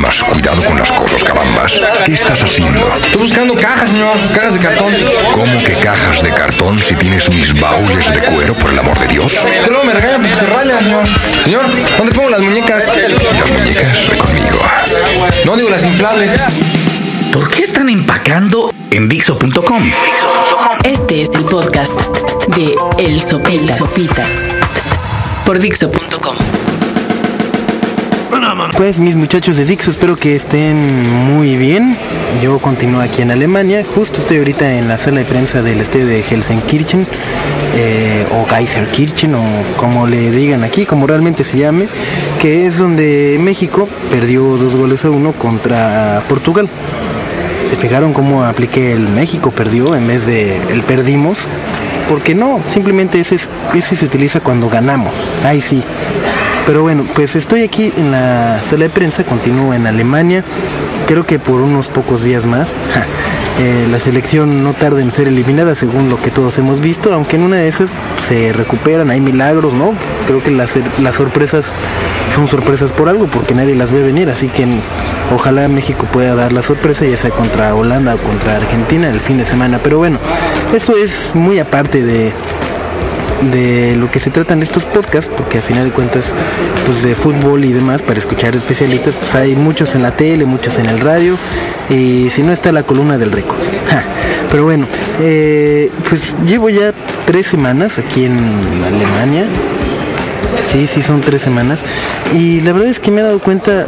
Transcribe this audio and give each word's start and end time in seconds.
más 0.00 0.24
cuidado 0.24 0.64
con 0.64 0.78
las 0.78 0.90
cosas, 0.92 1.22
carambas. 1.22 1.80
¿Qué 2.06 2.14
estás 2.14 2.42
haciendo? 2.42 2.80
Estoy 3.04 3.20
buscando 3.20 3.54
cajas, 3.54 3.90
señor. 3.90 4.16
Cajas 4.34 4.54
de 4.54 4.60
cartón. 4.60 4.94
¿Cómo 5.32 5.62
que 5.62 5.76
cajas 5.76 6.22
de 6.22 6.32
cartón 6.32 6.82
si 6.82 6.94
tienes 6.94 7.28
mis 7.28 7.52
baúles 7.60 8.10
de 8.12 8.22
cuero, 8.22 8.54
por 8.54 8.72
el 8.72 8.78
amor 8.78 8.98
de 8.98 9.06
Dios? 9.08 9.32
Que 9.44 9.70
luego 9.70 9.84
me 9.84 9.92
regañan 9.92 10.22
porque 10.22 10.36
se 10.36 10.46
rayan, 10.46 10.82
señor. 10.82 11.04
Señor, 11.42 11.66
¿dónde 11.98 12.14
pongo 12.14 12.30
las 12.30 12.40
muñecas? 12.40 12.86
Las 12.86 13.52
muñecas, 13.52 14.08
ven 14.08 14.18
conmigo. 14.18 14.58
No 15.44 15.56
digo 15.56 15.68
las 15.68 15.84
inflables. 15.84 16.32
¿Por 17.32 17.50
qué 17.50 17.62
están 17.62 17.88
empacando 17.90 18.72
en 18.90 19.08
Dixo.com? 19.08 19.82
Este 20.82 21.22
es 21.22 21.34
el 21.34 21.44
podcast 21.44 22.16
de 22.56 22.74
El 22.98 23.20
Sopitas, 23.20 23.76
Sopitas 23.76 24.48
por 25.44 25.58
Dixo.com. 25.58 26.59
Pues 28.76 29.00
mis 29.00 29.16
muchachos 29.16 29.56
de 29.56 29.64
Dixo, 29.64 29.90
espero 29.90 30.14
que 30.14 30.36
estén 30.36 30.76
muy 31.26 31.56
bien. 31.56 31.96
Yo 32.40 32.58
continúo 32.60 33.00
aquí 33.00 33.22
en 33.22 33.30
Alemania. 33.30 33.82
Justo 33.94 34.18
estoy 34.18 34.38
ahorita 34.38 34.76
en 34.76 34.86
la 34.88 34.98
sala 34.98 35.18
de 35.18 35.24
prensa 35.24 35.62
del 35.62 35.80
estadio 35.80 36.06
de 36.06 36.22
Helsenkirchen 36.22 37.06
eh, 37.74 38.24
o 38.32 38.46
Kaiserkirchen 38.46 39.34
o 39.34 39.42
como 39.76 40.06
le 40.06 40.30
digan 40.30 40.62
aquí, 40.62 40.86
como 40.86 41.06
realmente 41.06 41.42
se 41.42 41.58
llame, 41.58 41.88
que 42.40 42.66
es 42.66 42.78
donde 42.78 43.38
México 43.40 43.88
perdió 44.10 44.42
dos 44.42 44.76
goles 44.76 45.04
a 45.04 45.10
uno 45.10 45.32
contra 45.32 46.22
Portugal. 46.28 46.68
¿Se 47.68 47.76
fijaron 47.76 48.12
cómo 48.12 48.44
apliqué 48.44 48.92
el 48.92 49.08
México 49.08 49.50
perdió 49.50 49.94
en 49.96 50.06
vez 50.06 50.26
de 50.26 50.56
el 50.70 50.82
perdimos? 50.82 51.40
Porque 52.08 52.34
no, 52.34 52.60
simplemente 52.68 53.20
ese, 53.20 53.38
ese 53.74 53.96
se 53.96 54.04
utiliza 54.04 54.40
cuando 54.40 54.68
ganamos. 54.68 55.12
Ahí 55.44 55.60
sí. 55.60 55.82
Pero 56.70 56.82
bueno, 56.82 57.04
pues 57.16 57.34
estoy 57.34 57.64
aquí 57.64 57.92
en 57.96 58.12
la 58.12 58.62
sala 58.62 58.84
de 58.84 58.90
prensa, 58.90 59.24
continúo 59.24 59.74
en 59.74 59.88
Alemania, 59.88 60.44
creo 61.08 61.26
que 61.26 61.40
por 61.40 61.62
unos 61.62 61.88
pocos 61.88 62.22
días 62.22 62.46
más. 62.46 62.76
Eh, 63.58 63.88
la 63.90 63.98
selección 63.98 64.64
no 64.64 64.72
tarda 64.72 65.02
en 65.02 65.10
ser 65.10 65.28
eliminada 65.28 65.74
según 65.74 66.08
lo 66.08 66.22
que 66.22 66.30
todos 66.30 66.56
hemos 66.56 66.80
visto, 66.80 67.12
aunque 67.12 67.36
en 67.36 67.42
una 67.42 67.56
de 67.56 67.68
esas 67.68 67.90
se 68.26 68.54
recuperan, 68.54 69.10
hay 69.10 69.20
milagros, 69.20 69.74
¿no? 69.74 69.92
Creo 70.26 70.42
que 70.42 70.50
las, 70.50 70.70
las 71.02 71.16
sorpresas 71.16 71.70
son 72.34 72.48
sorpresas 72.48 72.94
por 72.94 73.10
algo, 73.10 73.26
porque 73.26 73.52
nadie 73.52 73.74
las 73.74 73.92
ve 73.92 74.02
venir, 74.02 74.30
así 74.30 74.48
que 74.48 74.66
ojalá 75.34 75.68
México 75.68 76.06
pueda 76.10 76.34
dar 76.34 76.54
la 76.54 76.62
sorpresa, 76.62 77.04
ya 77.04 77.18
sea 77.18 77.30
contra 77.30 77.74
Holanda 77.74 78.14
o 78.14 78.18
contra 78.18 78.56
Argentina 78.56 79.10
el 79.10 79.20
fin 79.20 79.36
de 79.36 79.44
semana. 79.44 79.78
Pero 79.82 79.98
bueno, 79.98 80.18
eso 80.72 80.96
es 80.96 81.28
muy 81.34 81.58
aparte 81.58 82.02
de, 82.02 82.32
de 83.52 83.96
lo 83.96 84.10
que 84.10 84.20
se 84.20 84.30
tratan 84.30 84.62
estos 84.62 84.84
podcasts, 84.84 85.30
porque 85.34 85.58
a 85.58 85.62
final 85.62 85.84
de 85.86 85.90
cuentas, 85.90 86.32
pues 86.86 87.02
de 87.02 87.14
fútbol 87.14 87.64
y 87.64 87.72
demás, 87.72 88.02
para 88.02 88.18
escuchar 88.18 88.54
especialistas, 88.54 89.14
pues 89.14 89.34
hay 89.34 89.56
muchos 89.56 89.94
en 89.94 90.02
la 90.02 90.12
tele, 90.12 90.44
muchos 90.44 90.78
en 90.78 90.86
el 90.86 91.00
radio, 91.00 91.38
y 91.88 92.30
si 92.30 92.42
no 92.42 92.52
está 92.52 92.72
la 92.72 92.82
columna 92.82 93.18
del 93.18 93.32
récord. 93.32 93.60
Pero 94.50 94.64
bueno, 94.64 94.86
eh, 95.20 95.90
pues 96.08 96.34
llevo 96.46 96.68
ya 96.68 96.92
tres 97.26 97.46
semanas 97.46 97.98
aquí 97.98 98.24
en 98.24 98.36
Alemania. 98.84 99.44
Sí, 100.72 100.86
sí, 100.86 101.02
son 101.02 101.20
tres 101.20 101.42
semanas. 101.42 101.80
Y 102.32 102.60
la 102.60 102.72
verdad 102.72 102.88
es 102.88 103.00
que 103.00 103.10
me 103.10 103.20
he 103.20 103.24
dado 103.24 103.38
cuenta 103.38 103.86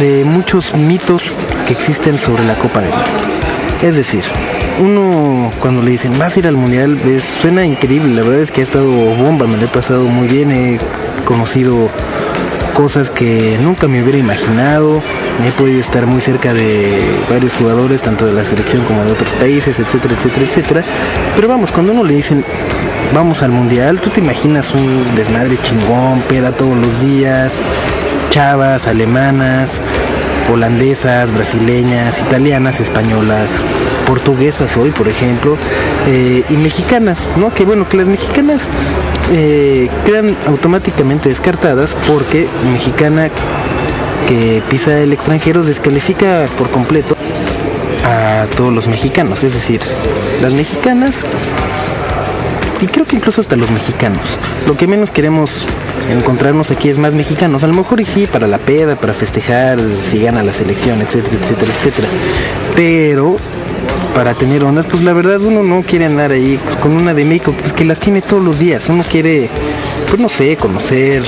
de 0.00 0.24
muchos 0.24 0.74
mitos 0.74 1.22
que 1.66 1.72
existen 1.72 2.18
sobre 2.18 2.44
la 2.44 2.54
Copa 2.54 2.80
del 2.80 2.90
Mundo. 2.90 3.08
Es 3.82 3.96
decir, 3.96 4.22
uno 4.82 5.50
cuando 5.60 5.82
le 5.82 5.92
dicen 5.92 6.18
vas 6.18 6.36
a 6.36 6.38
ir 6.38 6.48
al 6.48 6.56
mundial, 6.56 6.98
suena 7.40 7.64
increíble, 7.64 8.14
la 8.14 8.22
verdad 8.22 8.40
es 8.40 8.50
que 8.50 8.60
ha 8.60 8.64
estado 8.64 8.90
bomba, 8.90 9.46
me 9.46 9.56
lo 9.56 9.64
he 9.64 9.68
pasado 9.68 10.04
muy 10.04 10.26
bien, 10.26 10.50
he 10.52 10.78
conocido 11.24 11.90
cosas 12.74 13.08
que 13.10 13.56
nunca 13.62 13.86
me 13.86 14.02
hubiera 14.02 14.18
imaginado, 14.18 15.00
he 15.46 15.50
podido 15.52 15.80
estar 15.80 16.06
muy 16.06 16.20
cerca 16.20 16.52
de 16.52 17.02
varios 17.30 17.54
jugadores, 17.54 18.02
tanto 18.02 18.26
de 18.26 18.32
la 18.32 18.44
selección 18.44 18.84
como 18.84 19.04
de 19.04 19.12
otros 19.12 19.30
países, 19.34 19.78
etcétera, 19.78 20.14
etcétera, 20.14 20.46
etcétera. 20.46 20.84
Pero 21.36 21.48
vamos, 21.48 21.70
cuando 21.70 21.92
uno 21.92 22.02
le 22.02 22.14
dicen 22.14 22.44
vamos 23.14 23.42
al 23.42 23.50
mundial, 23.50 24.00
tú 24.00 24.10
te 24.10 24.20
imaginas 24.20 24.74
un 24.74 25.14
desmadre 25.14 25.56
chingón, 25.60 26.20
peda 26.28 26.50
todos 26.50 26.76
los 26.76 27.00
días, 27.00 27.60
chavas, 28.30 28.88
alemanas, 28.88 29.80
holandesas, 30.52 31.32
brasileñas, 31.32 32.20
italianas, 32.20 32.80
españolas, 32.80 33.62
portuguesas 34.06 34.76
hoy, 34.76 34.90
por 34.90 35.08
ejemplo, 35.08 35.56
eh, 36.06 36.44
y 36.48 36.56
mexicanas, 36.56 37.26
¿no? 37.36 37.52
Que 37.52 37.64
bueno, 37.64 37.88
que 37.88 37.96
las 37.96 38.06
mexicanas 38.06 38.68
eh, 39.32 39.88
quedan 40.04 40.36
automáticamente 40.46 41.28
descartadas 41.28 41.96
porque 42.06 42.48
mexicana 42.70 43.30
que 44.26 44.62
pisa 44.68 44.98
el 45.00 45.12
extranjero 45.12 45.62
descalifica 45.62 46.46
por 46.58 46.70
completo 46.70 47.16
a 48.04 48.46
todos 48.56 48.72
los 48.72 48.88
mexicanos, 48.88 49.42
es 49.44 49.54
decir, 49.54 49.80
las 50.42 50.52
mexicanas 50.52 51.24
y 52.80 52.86
creo 52.86 53.06
que 53.06 53.16
incluso 53.16 53.40
hasta 53.40 53.56
los 53.56 53.70
mexicanos. 53.70 54.20
Lo 54.66 54.76
que 54.76 54.86
menos 54.86 55.10
queremos 55.10 55.64
encontrarnos 56.10 56.70
aquí 56.70 56.88
es 56.88 56.98
más 56.98 57.14
mexicanos. 57.14 57.64
A 57.64 57.66
lo 57.66 57.74
mejor 57.74 58.00
y 58.00 58.04
sí, 58.04 58.26
para 58.26 58.46
la 58.46 58.58
peda, 58.58 58.96
para 58.96 59.14
festejar, 59.14 59.78
si 60.02 60.20
gana 60.20 60.42
la 60.42 60.52
selección, 60.52 61.00
etcétera, 61.02 61.36
etcétera, 61.40 61.72
etcétera. 61.72 62.08
Pero 62.74 63.36
para 64.14 64.34
tener 64.34 64.62
ondas, 64.62 64.86
pues 64.86 65.02
la 65.02 65.12
verdad 65.12 65.40
uno 65.40 65.62
no 65.62 65.82
quiere 65.82 66.06
andar 66.06 66.30
ahí 66.30 66.58
pues, 66.62 66.76
con 66.76 66.92
una 66.92 67.14
de 67.14 67.24
México, 67.24 67.54
pues 67.58 67.72
que 67.72 67.84
las 67.84 68.00
tiene 68.00 68.22
todos 68.22 68.42
los 68.42 68.58
días. 68.58 68.88
Uno 68.88 69.02
quiere, 69.02 69.48
pues 70.08 70.20
no 70.20 70.28
sé, 70.28 70.56
conocer 70.56 71.22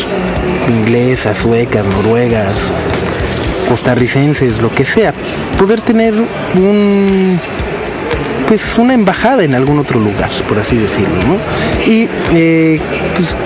inglesas, 0.68 1.38
suecas, 1.38 1.84
noruegas, 1.84 2.54
costarricenses, 3.68 4.60
lo 4.60 4.72
que 4.74 4.84
sea. 4.84 5.12
Poder 5.58 5.80
tener 5.80 6.14
un 6.54 7.38
pues 8.46 8.78
una 8.78 8.94
embajada 8.94 9.42
en 9.42 9.56
algún 9.56 9.80
otro 9.80 9.98
lugar, 9.98 10.30
por 10.48 10.58
así 10.58 10.76
decirlo, 10.76 11.16
¿no? 11.24 11.36
Y 11.90 12.08
eh, 12.32 12.80
pues 13.16 13.36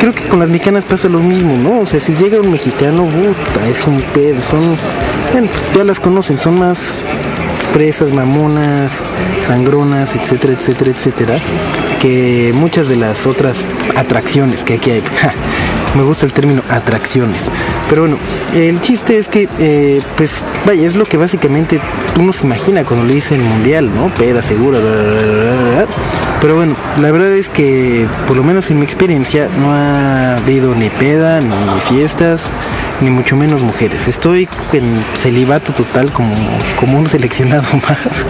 creo 0.00 0.12
que 0.12 0.24
con 0.24 0.40
las 0.40 0.48
mexicanas 0.48 0.86
pasa 0.86 1.08
lo 1.08 1.20
mismo, 1.20 1.56
¿no? 1.56 1.80
O 1.80 1.86
sea, 1.86 2.00
si 2.00 2.14
llega 2.14 2.40
un 2.40 2.50
mexicano, 2.50 3.04
puta, 3.04 3.68
es 3.68 3.86
un 3.86 4.00
pedo, 4.14 4.40
son, 4.40 4.76
bueno, 5.32 5.48
ya 5.76 5.84
las 5.84 6.00
conocen, 6.00 6.38
son 6.38 6.58
más 6.58 6.80
fresas, 7.72 8.12
mamonas, 8.12 8.92
sangronas, 9.46 10.16
etcétera, 10.16 10.54
etcétera, 10.54 10.90
etcétera, 10.90 11.38
que 12.00 12.52
muchas 12.54 12.88
de 12.88 12.96
las 12.96 13.26
otras 13.26 13.58
atracciones 13.94 14.64
que 14.64 14.74
aquí 14.74 14.90
hay. 14.90 15.02
me 15.94 16.02
gusta 16.02 16.24
el 16.24 16.32
término 16.32 16.62
atracciones. 16.70 17.50
Pero 17.88 18.02
bueno, 18.02 18.16
el 18.54 18.80
chiste 18.80 19.18
es 19.18 19.28
que, 19.28 19.48
eh, 19.58 20.00
pues, 20.16 20.40
vaya, 20.64 20.86
es 20.86 20.96
lo 20.96 21.04
que 21.04 21.18
básicamente 21.18 21.78
uno 22.18 22.32
se 22.32 22.46
imagina 22.46 22.84
cuando 22.84 23.04
le 23.04 23.14
dicen 23.14 23.42
mundial, 23.42 23.94
¿no? 23.94 24.08
Peda 24.14 24.40
segura, 24.40 24.78
bla, 24.78 24.90
bla, 24.90 25.04
bla, 25.04 25.86
Pero 26.40 26.56
bueno, 26.56 26.74
la 26.98 27.10
verdad 27.10 27.32
es 27.32 27.50
que, 27.50 28.06
por 28.26 28.36
lo 28.36 28.42
menos 28.42 28.70
en 28.70 28.78
mi 28.78 28.84
experiencia, 28.84 29.48
no 29.58 29.72
ha 29.72 30.36
habido 30.36 30.74
ni 30.74 30.88
peda, 30.88 31.40
ni 31.40 31.80
fiestas, 31.88 32.44
ni 33.02 33.10
mucho 33.10 33.36
menos 33.36 33.62
mujeres. 33.62 34.08
Estoy 34.08 34.48
en 34.72 35.04
celibato 35.14 35.72
total 35.72 36.12
como, 36.12 36.34
como 36.78 36.98
un 36.98 37.06
seleccionado 37.06 37.68
más. 37.88 38.26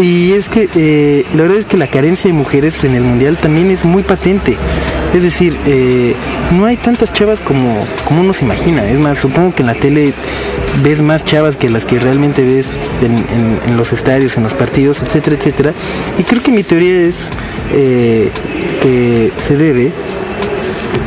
y 0.00 0.32
es 0.32 0.48
que 0.48 0.68
eh, 0.76 1.26
la 1.34 1.42
verdad 1.42 1.58
es 1.58 1.66
que 1.66 1.76
la 1.76 1.88
carencia 1.88 2.28
de 2.28 2.34
mujeres 2.34 2.84
en 2.84 2.94
el 2.94 3.02
mundial 3.02 3.36
también 3.36 3.70
es 3.70 3.84
muy 3.84 4.04
patente. 4.04 4.56
Es 5.14 5.22
decir, 5.22 5.56
eh, 5.66 6.14
no 6.56 6.66
hay 6.66 6.76
tantas 6.76 7.12
chavas 7.12 7.40
como, 7.40 7.86
como 8.04 8.20
uno 8.20 8.32
se 8.32 8.44
imagina. 8.44 8.84
Es 8.84 8.98
más, 8.98 9.18
supongo 9.18 9.54
que 9.54 9.62
en 9.62 9.66
la 9.66 9.74
tele 9.74 10.12
ves 10.82 11.02
más 11.02 11.24
chavas 11.24 11.56
que 11.56 11.70
las 11.70 11.84
que 11.84 11.98
realmente 11.98 12.42
ves 12.42 12.76
en, 13.02 13.76
los 13.76 13.92
estadios, 13.92 14.36
en 14.36 14.42
los 14.42 14.52
partidos, 14.52 15.02
etcétera, 15.02 15.36
etcétera. 15.36 15.72
Y 16.18 16.24
creo 16.24 16.42
que 16.42 16.50
mi 16.50 16.62
teoría 16.62 17.00
es 17.00 17.28
eh, 17.72 18.30
que 18.82 19.30
se 19.36 19.56
debe 19.56 19.92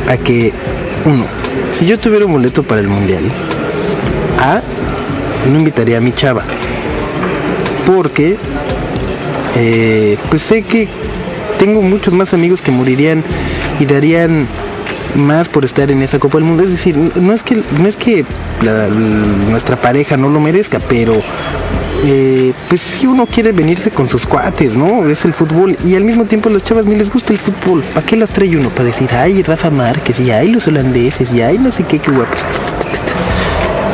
a 0.08 0.16
que, 0.16 0.52
uno, 1.04 1.24
si 1.72 1.86
yo 1.86 1.98
tuviera 1.98 2.26
un 2.26 2.32
boleto 2.32 2.62
para 2.62 2.80
el 2.80 2.88
mundial, 2.88 3.22
A, 4.40 4.60
no 5.50 5.58
invitaría 5.58 5.98
a 5.98 6.00
mi 6.00 6.12
chava. 6.12 6.42
Porque, 7.86 8.36
eh, 9.54 10.16
pues 10.28 10.42
sé 10.42 10.62
que 10.62 10.88
tengo 11.58 11.82
muchos 11.82 12.12
más 12.14 12.34
amigos 12.34 12.60
que 12.60 12.72
morirían 12.72 13.22
y 13.82 13.86
darían 13.86 14.46
más 15.16 15.48
por 15.48 15.64
estar 15.64 15.90
en 15.90 16.02
esa 16.02 16.20
Copa 16.20 16.38
del 16.38 16.46
Mundo. 16.46 16.62
Es 16.62 16.70
decir, 16.70 16.96
no 16.96 17.32
es 17.32 17.42
que, 17.42 17.60
no 17.80 17.88
es 17.88 17.96
que 17.96 18.24
nuestra 19.50 19.76
pareja 19.76 20.16
no 20.16 20.28
lo 20.28 20.40
merezca, 20.40 20.78
pero 20.78 21.20
eh, 22.04 22.52
pues 22.68 22.80
si 22.80 23.06
uno 23.06 23.26
quiere 23.26 23.50
venirse 23.50 23.90
con 23.90 24.08
sus 24.08 24.24
cuates, 24.24 24.76
¿no? 24.76 25.08
Es 25.08 25.24
el 25.24 25.32
fútbol. 25.32 25.76
Y 25.84 25.96
al 25.96 26.04
mismo 26.04 26.26
tiempo 26.26 26.48
a 26.48 26.52
las 26.52 26.62
chavas 26.62 26.86
ni 26.86 26.94
les 26.94 27.12
gusta 27.12 27.32
el 27.32 27.40
fútbol. 27.40 27.82
¿Para 27.92 28.06
qué 28.06 28.16
las 28.16 28.30
trae 28.30 28.56
uno? 28.56 28.70
Para 28.70 28.84
decir, 28.84 29.12
ay, 29.12 29.42
Rafa 29.42 29.70
Márquez, 29.70 30.20
y 30.20 30.30
ay, 30.30 30.52
los 30.52 30.68
holandeses, 30.68 31.32
y 31.32 31.42
ay, 31.42 31.58
no 31.58 31.72
sé 31.72 31.82
qué, 31.82 31.98
qué 31.98 32.12
guapos. 32.12 32.38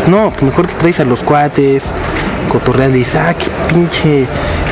No, 0.06 0.32
mejor 0.42 0.66
te 0.66 0.74
traes 0.74 1.00
a 1.00 1.04
los 1.04 1.22
cuates, 1.22 1.92
cotorreas 2.50 2.92
de 2.92 3.00
Isaac, 3.00 3.36
pinche 3.72 4.26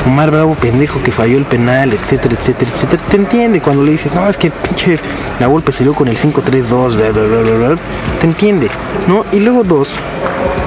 Omar 0.07 0.31
Bravo 0.31 0.55
pendejo 0.55 1.03
que 1.03 1.11
falló 1.11 1.37
el 1.37 1.45
penal, 1.45 1.93
etcétera, 1.93 2.35
etcétera, 2.35 2.71
etcétera. 2.73 3.03
Te 3.09 3.17
entiende 3.17 3.61
cuando 3.61 3.83
le 3.83 3.91
dices, 3.91 4.15
no, 4.15 4.27
es 4.27 4.37
que 4.37 4.49
pinche 4.49 4.97
la 5.39 5.47
golpe 5.47 5.71
salió 5.71 5.93
con 5.93 6.07
el 6.07 6.17
5-3-2, 6.17 6.95
bla, 6.95 7.11
bla, 7.11 7.23
bla, 7.23 7.53
bla, 7.53 7.75
Te 8.19 8.25
entiende, 8.25 8.69
¿no? 9.07 9.25
Y 9.31 9.41
luego 9.41 9.63
dos, 9.63 9.91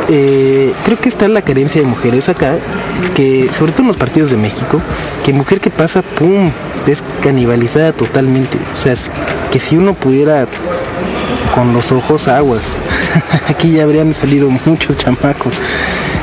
eh, 0.09 0.73
creo 0.85 0.99
que 0.99 1.09
está 1.09 1.27
la 1.29 1.43
carencia 1.43 1.81
de 1.81 1.87
mujeres 1.87 2.29
acá, 2.29 2.57
que 3.15 3.51
sobre 3.57 3.73
todo 3.73 3.83
en 3.83 3.89
los 3.89 3.97
partidos 3.97 4.31
de 4.31 4.37
México, 4.37 4.81
que 5.25 5.33
mujer 5.33 5.61
que 5.61 5.71
pasa, 5.71 6.03
¡pum!, 6.03 6.51
es 6.87 7.03
canibalizada 7.23 7.93
totalmente. 7.93 8.59
O 8.75 8.79
sea, 8.79 8.95
que 9.51 9.59
si 9.59 9.77
uno 9.77 9.95
pudiera 9.95 10.47
con 11.55 11.73
los 11.73 11.93
ojos 11.93 12.29
aguas, 12.29 12.63
aquí 13.49 13.73
ya 13.73 13.85
habrían 13.85 14.13
salido 14.15 14.51
muchos 14.67 14.97
chamacos. 14.97 15.55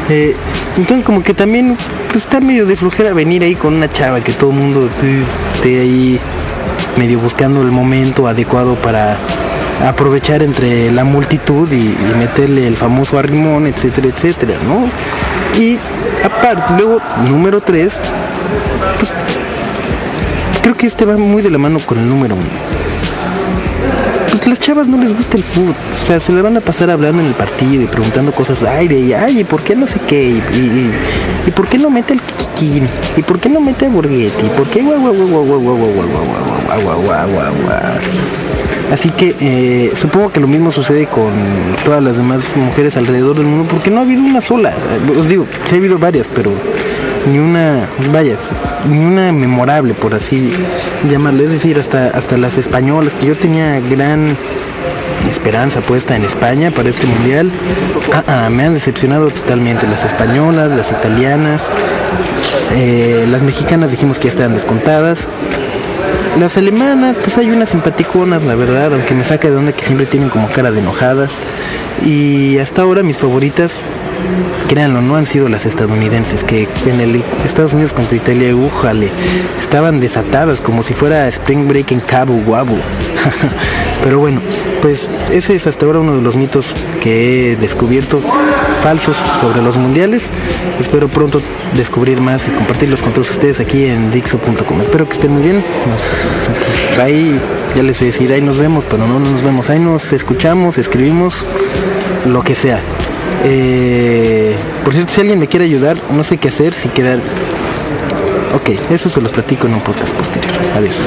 Eh, 0.09 0.35
entonces 0.77 1.05
como 1.05 1.21
que 1.21 1.33
también 1.33 1.75
pues, 2.11 2.23
está 2.23 2.39
medio 2.39 2.65
de 2.65 2.75
flujera 2.75 3.13
venir 3.13 3.43
ahí 3.43 3.55
con 3.55 3.73
una 3.73 3.89
chava 3.89 4.21
que 4.21 4.31
todo 4.31 4.51
el 4.51 4.55
mundo 4.57 4.89
esté 5.55 5.79
ahí 5.79 6.19
medio 6.97 7.19
buscando 7.19 7.61
el 7.61 7.71
momento 7.71 8.27
adecuado 8.27 8.75
para 8.75 9.17
aprovechar 9.85 10.41
entre 10.41 10.91
la 10.91 11.03
multitud 11.03 11.71
y, 11.71 11.95
meterle 12.17 12.67
el 12.67 12.75
famoso 12.75 13.19
arrimón, 13.19 13.67
etcétera, 13.67 14.07
etcétera, 14.07 14.53
¿no? 14.65 14.89
Y 15.61 15.77
aparte, 16.23 16.73
luego, 16.77 16.99
número 17.29 17.61
3, 17.61 17.93
pues 18.97 19.13
creo 20.61 20.75
que 20.75 20.87
este 20.87 21.05
va 21.05 21.17
muy 21.17 21.41
de 21.41 21.51
la 21.51 21.57
mano 21.57 21.79
con 21.79 21.99
el 21.99 22.07
número 22.07 22.35
1. 22.35 22.43
Pues 24.77 24.87
no 24.89 24.97
les 24.97 25.11
gusta 25.11 25.37
el 25.37 25.43
fútbol, 25.43 25.73
o 25.73 26.05
sea, 26.05 26.19
se 26.19 26.31
le 26.31 26.39
van 26.43 26.55
a 26.55 26.61
pasar 26.61 26.91
hablando 26.91 27.19
en 27.19 27.29
el 27.29 27.33
partido 27.33 27.81
y 27.81 27.87
preguntando 27.87 28.31
cosas, 28.31 28.61
ay, 28.61 28.87
de 28.87 29.15
ay, 29.15 29.39
¿y 29.39 29.43
por 29.43 29.63
qué 29.63 29.75
no 29.75 29.87
sé 29.87 29.99
qué? 30.07 30.29
¿Y, 30.29 30.91
y, 31.47 31.51
por 31.51 31.67
qué 31.67 31.79
no 31.79 31.89
mete 31.89 32.13
el 32.13 32.21
Kikín? 32.21 32.87
¿Y 33.15 33.23
por 33.23 33.39
qué 33.39 33.49
no 33.49 33.59
mete 33.59 33.87
a 33.87 33.89
Borghetti? 33.89 34.45
¿Y 34.45 34.49
por 34.49 34.67
qué 34.67 34.83
guau, 34.83 34.99
guau, 34.99 35.15
guau, 35.15 35.27
guau, 35.29 35.59
guau, 35.61 35.77
guau, 35.77 35.95
guau, 35.95 37.01
guau, 37.01 37.27
guau, 37.27 37.53
guau? 37.63 37.79
Así 38.91 39.09
que 39.09 39.35
eh, 39.39 39.93
supongo 39.95 40.31
que 40.31 40.39
lo 40.41 40.47
mismo 40.47 40.71
sucede 40.71 41.07
con 41.07 41.31
todas 41.83 42.03
las 42.03 42.17
demás 42.17 42.43
mujeres 42.55 42.97
alrededor 42.97 43.35
del 43.35 43.47
mundo, 43.47 43.65
porque 43.67 43.89
no 43.89 43.97
ha 43.97 44.03
habido 44.03 44.21
una 44.21 44.41
sola. 44.41 44.75
Os 45.19 45.27
digo, 45.27 45.47
sí 45.65 45.73
ha 45.73 45.77
habido 45.79 45.97
varias, 45.97 46.27
pero 46.27 46.51
ni 47.31 47.39
una, 47.39 47.89
vaya, 48.13 48.35
ni 48.89 48.99
una 48.99 49.31
memorable, 49.31 49.93
por 49.93 50.13
así 50.13 50.51
llamarle. 51.09 51.45
Es 51.45 51.51
decir, 51.51 51.79
hasta, 51.79 52.07
hasta 52.07 52.37
las 52.37 52.57
españolas, 52.57 53.13
que 53.13 53.27
yo 53.27 53.35
tenía 53.35 53.79
gran 53.79 54.35
esperanza 55.29 55.81
puesta 55.81 56.15
en 56.15 56.23
España 56.23 56.71
para 56.71 56.89
este 56.89 57.07
mundial. 57.07 57.51
Ah, 58.13 58.23
ah, 58.27 58.49
me 58.49 58.63
han 58.63 58.73
decepcionado 58.73 59.29
totalmente 59.29 59.87
las 59.87 60.03
españolas, 60.03 60.71
las 60.71 60.91
italianas, 60.91 61.63
eh, 62.75 63.25
las 63.29 63.43
mexicanas 63.43 63.91
dijimos 63.91 64.19
que 64.19 64.25
ya 64.25 64.31
estaban 64.31 64.53
descontadas. 64.53 65.27
Las 66.39 66.55
alemanas, 66.55 67.15
pues 67.23 67.37
hay 67.39 67.49
unas 67.49 67.69
simpaticonas, 67.69 68.43
la 68.43 68.53
verdad, 68.53 68.93
aunque 68.93 69.15
me 69.15 69.23
saca 69.23 69.49
de 69.49 69.57
onda 69.57 69.71
que 69.71 69.83
siempre 69.83 70.05
tienen 70.05 70.29
como 70.29 70.47
cara 70.49 70.71
de 70.71 70.79
enojadas. 70.79 71.39
Y 72.05 72.59
hasta 72.59 72.83
ahora 72.83 73.01
mis 73.01 73.17
favoritas, 73.17 73.79
créanlo, 74.67 75.01
no 75.01 75.15
han 75.15 75.25
sido 75.25 75.49
las 75.49 75.65
estadounidenses, 75.65 76.43
que 76.43 76.67
en 76.85 77.01
el 77.01 77.23
Estados 77.45 77.73
Unidos 77.73 77.93
contra 77.93 78.17
Italia, 78.17 78.55
ujale, 78.55 79.09
estaban 79.59 79.99
desatadas 79.99 80.61
como 80.61 80.83
si 80.83 80.93
fuera 80.93 81.27
Spring 81.27 81.67
Break 81.67 81.91
en 81.91 81.99
Cabo 81.99 82.33
Guabo. 82.33 82.75
Pero 84.03 84.19
bueno, 84.19 84.41
pues 84.81 85.07
ese 85.31 85.55
es 85.55 85.67
hasta 85.67 85.85
ahora 85.85 85.99
uno 85.99 86.15
de 86.15 86.21
los 86.21 86.35
mitos 86.35 86.73
que 87.01 87.51
he 87.51 87.55
descubierto 87.55 88.21
falsos 88.81 89.17
sobre 89.39 89.61
los 89.61 89.77
mundiales. 89.77 90.29
Espero 90.79 91.07
pronto 91.07 91.41
descubrir 91.75 92.21
más 92.21 92.47
y 92.47 92.51
compartirlos 92.51 93.01
con 93.01 93.13
todos 93.13 93.29
ustedes 93.31 93.59
aquí 93.59 93.85
en 93.85 94.11
Dixo.com. 94.11 94.81
Espero 94.81 95.05
que 95.05 95.13
estén 95.13 95.31
muy 95.31 95.41
bien. 95.41 95.63
ahí 97.01 97.39
ya 97.75 97.83
les 97.83 97.99
voy 97.99 98.09
a 98.09 98.11
decir, 98.11 98.31
ahí 98.31 98.41
nos 98.41 98.57
vemos, 98.57 98.85
pero 98.89 99.07
no, 99.07 99.19
nos 99.19 99.43
vemos. 99.43 99.69
Ahí 99.69 99.79
nos 99.79 100.13
escuchamos, 100.13 100.77
escribimos, 100.77 101.43
lo 102.25 102.43
que 102.43 102.55
sea. 102.55 102.81
Eh, 103.43 104.55
por 104.83 104.93
cierto, 104.93 105.13
si 105.13 105.21
alguien 105.21 105.39
me 105.39 105.47
quiere 105.47 105.65
ayudar, 105.65 105.97
no 106.11 106.23
sé 106.23 106.37
qué 106.37 106.49
hacer, 106.49 106.73
si 106.73 106.89
quedar. 106.89 107.19
Ok, 108.55 108.69
eso 108.91 109.09
se 109.09 109.21
los 109.21 109.31
platico 109.31 109.67
en 109.67 109.75
un 109.75 109.81
podcast 109.81 110.13
posterior. 110.13 110.51
Adiós. 110.75 110.97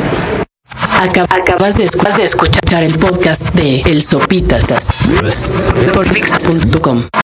Acabas 1.00 1.78
de, 1.78 1.84
escuchar 1.84 2.82
el 2.82 2.98
podcast 2.98 3.42
de 3.54 3.80
El 3.80 4.02
Sopitas 4.02 4.66
por 5.94 6.08
Dixo.com. 6.10 7.10